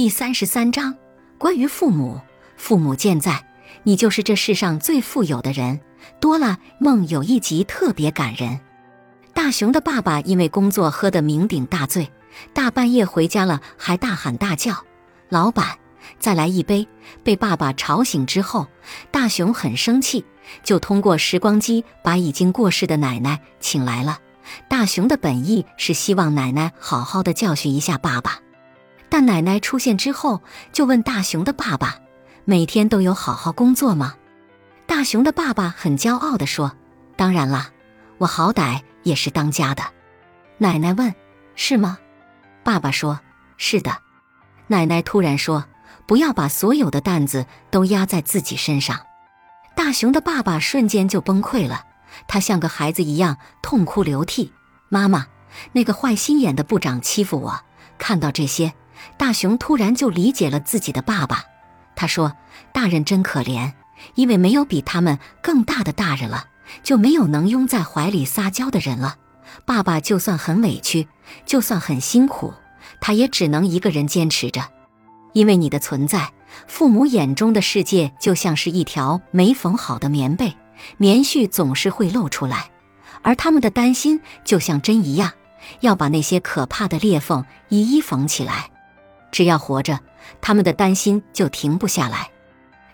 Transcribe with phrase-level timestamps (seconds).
[0.00, 0.96] 第三十三章
[1.36, 2.18] 关于父母。
[2.56, 3.44] 父母健在，
[3.82, 5.78] 你就是这世上最富有的人。
[6.18, 8.60] 多了梦有一集特别感人。
[9.34, 12.10] 大熊的爸爸因为工作喝得酩酊大醉，
[12.54, 14.74] 大半夜回家了还大喊大叫
[15.28, 15.76] ：“老板，
[16.18, 16.88] 再来一杯！”
[17.22, 18.68] 被爸爸吵醒之后，
[19.10, 20.24] 大熊很生气，
[20.64, 24.18] 就通过时光机把已经过世的奶奶请来了。
[24.66, 28.38] 大熊的本意是希望奶奶好好的教训一下爸爸，
[29.10, 31.96] 但奶奶出现之后，就问大熊的爸爸
[32.46, 34.14] ：“每天都有好好工作吗？”
[34.86, 36.72] 大熊的爸爸很骄傲地说
[37.16, 37.70] ：“当然啦，
[38.18, 39.82] 我好歹也是当家的。”
[40.58, 41.14] 奶奶问
[41.54, 41.98] ：“是吗？”
[42.62, 43.20] 爸爸说
[43.58, 43.98] ：“是的。”
[44.68, 45.64] 奶奶突然说
[46.06, 49.00] ：“不要把所有的担子都压在自己身上。”
[49.74, 51.84] 大熊的爸爸瞬间就崩溃了。
[52.28, 54.52] 他像个孩子一样痛哭流涕。
[54.88, 55.26] 妈妈，
[55.72, 57.60] 那个坏心眼的部长欺负我。
[57.96, 58.72] 看到这些，
[59.16, 61.44] 大熊突然就理解了自己的爸爸。
[61.94, 62.34] 他说
[62.72, 63.72] ：“大人真可怜，
[64.14, 66.46] 因为没有比他们更大的大人了，
[66.82, 69.16] 就没有能拥在怀里撒娇的人了。
[69.64, 71.08] 爸爸就算很委屈，
[71.44, 72.54] 就算很辛苦，
[73.00, 74.62] 他也只能一个人坚持着。
[75.32, 76.32] 因为你的存在，
[76.66, 80.56] 父母眼中的世界就像是一条没缝好的棉被。”
[80.96, 82.70] 棉絮总是会露出来，
[83.20, 85.30] 而他们的担心就像针一样，
[85.80, 88.70] 要把那些可怕的裂缝一一缝起来。
[89.30, 89.98] 只要活着，
[90.40, 92.30] 他们的担心就停不下来。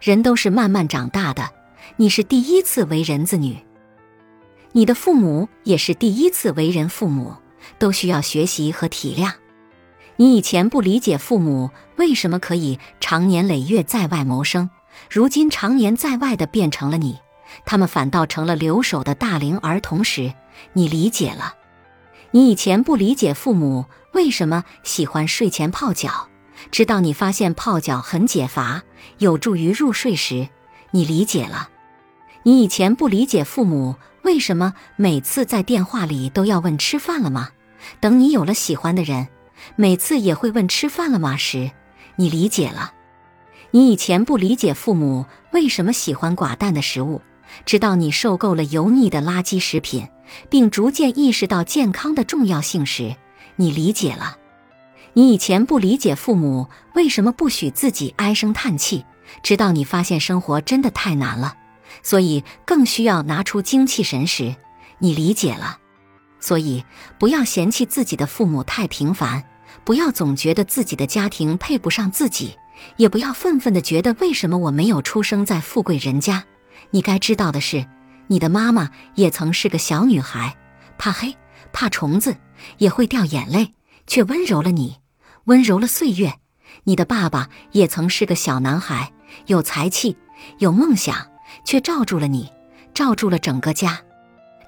[0.00, 1.50] 人都是慢慢长大的，
[1.96, 3.56] 你是第一次为人子女，
[4.72, 7.34] 你的父母也是第一次为人父母，
[7.78, 9.32] 都需要学习和体谅。
[10.16, 14.70] 你以前不理解父母为什么可以长年累月在外谋生，
[15.10, 17.18] 如今常年在外的变成了你。
[17.64, 20.32] 他们反倒成了留守的大龄儿童时，
[20.72, 21.54] 你理解了。
[22.32, 26.26] 你以前不理解父母为什么喜欢睡前泡脚，
[26.70, 28.82] 直到你发现泡脚很解乏，
[29.18, 30.48] 有助于入睡时，
[30.90, 31.68] 你理解了。
[32.42, 37.50] 你以前不理解父母为什么每次在电话里都要问吃饭了吗？
[38.00, 39.28] 等你有了喜欢的人，
[39.76, 41.70] 每次也会问吃饭了吗时，
[42.16, 42.94] 你理解了。
[43.70, 47.20] 你以前不理解父母为什么喜欢寡淡的食物。
[47.66, 50.08] 直到你受够了油腻的垃圾食品，
[50.48, 53.14] 并逐渐意识到健康的重要性时，
[53.56, 54.38] 你理解了。
[55.14, 59.04] 你以前不理解父母为什么不许自己唉声叹气，
[59.42, 61.56] 直到你发现生活真的太难了，
[62.02, 64.54] 所以更需要拿出精气神时，
[64.98, 65.78] 你理解了。
[66.38, 66.84] 所以，
[67.18, 69.42] 不要嫌弃自己的父母太平凡，
[69.84, 72.56] 不要总觉得自己的家庭配不上自己，
[72.96, 76.44] 也不要愤愤地觉得为什么我没有出生在富贵人家。
[76.90, 77.86] 你该知道的是，
[78.26, 80.54] 你的妈妈也曾是个小女孩，
[80.98, 81.34] 怕黑，
[81.72, 82.36] 怕虫子，
[82.78, 83.74] 也会掉眼泪，
[84.06, 84.96] 却温柔了你，
[85.44, 86.34] 温柔了岁月。
[86.84, 89.12] 你的爸爸也曾是个小男孩，
[89.46, 90.16] 有才气，
[90.58, 91.16] 有梦想，
[91.64, 92.50] 却罩住了你，
[92.94, 94.00] 罩住了整个家。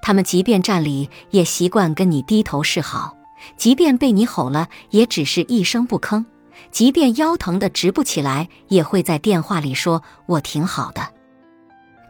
[0.00, 3.16] 他们即便站里，也习惯跟你低头示好；
[3.56, 6.24] 即便被你吼了，也只是一声不吭；
[6.70, 11.12] 即便腰疼的直不起来，也会在电话里说：“我挺好的。”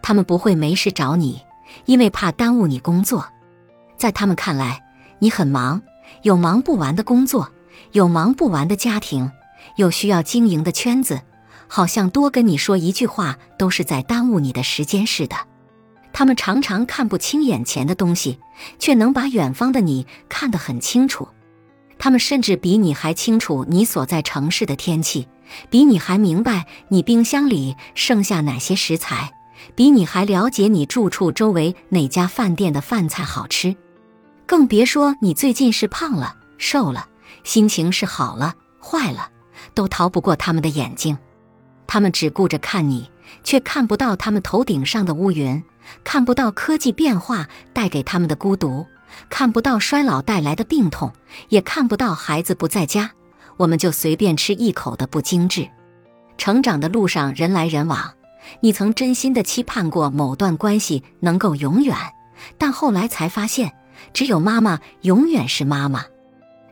[0.03, 1.43] 他们不会没事找你，
[1.87, 3.27] 因为怕耽误你工作。
[3.99, 4.83] 在他们看来，
[5.19, 5.83] 你很忙，
[6.23, 7.51] 有忙不完的工作，
[7.93, 9.31] 有忙不完的家庭，
[9.77, 11.21] 有需要经营的圈子，
[11.67, 15.37] 好像多跟你说一句话都是在耽误你的时间似的。
[16.13, 18.39] 他们常常看不清眼前的东西，
[18.79, 21.29] 却能把远方的你看得很清楚。
[21.99, 25.29] 他们甚至比你还清楚你所在城市的天气，
[25.69, 29.33] 比你还明白你冰箱里剩下哪些食材。
[29.75, 33.77] 比你还了解你住处周围哪家饭店的饭菜好吃，
[34.49, 37.07] 更别说你最近是胖了、瘦了，
[37.45, 39.29] 心情是好了、坏了，
[39.75, 41.19] 都逃不过他们的眼睛。
[41.87, 43.11] 他们只顾着看你，
[43.45, 45.63] 却看不到他们头顶上的乌云，
[46.03, 48.87] 看不到科技变化带给他们的孤独，
[49.29, 51.13] 看不到衰老带来的病痛，
[51.51, 53.11] 也看不到孩子不在家，
[53.59, 55.69] 我们就随便吃一口的不精致。
[56.39, 58.15] 成长的路上，人来人往。
[58.61, 61.95] 你曾真心的期盼过某段关系能够永远，
[62.57, 63.75] 但后来才发现，
[64.13, 66.05] 只有妈妈永远是妈妈。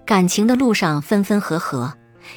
[0.04, 1.94] 感情的路上分分合合，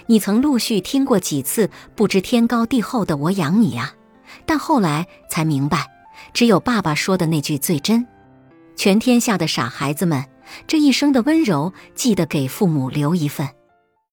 [0.07, 3.93] 你曾陆续听过几次不知天高地厚的“我养你呀”，
[4.45, 5.85] 但后来才明白，
[6.33, 8.07] 只有爸爸说的那句最真。
[8.75, 10.25] 全天下的傻孩子们，
[10.65, 13.47] 这一生的温柔，记得给父母留一份。